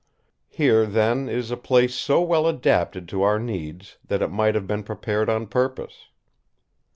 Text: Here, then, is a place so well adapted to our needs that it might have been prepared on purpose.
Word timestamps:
Here, 0.49 0.87
then, 0.87 1.29
is 1.29 1.51
a 1.51 1.55
place 1.57 1.93
so 1.93 2.23
well 2.23 2.47
adapted 2.47 3.07
to 3.09 3.21
our 3.21 3.37
needs 3.37 3.99
that 4.07 4.23
it 4.23 4.29
might 4.31 4.55
have 4.55 4.65
been 4.65 4.81
prepared 4.81 5.29
on 5.29 5.45
purpose. 5.45 6.09